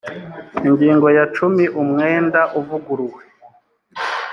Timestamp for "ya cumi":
1.17-1.65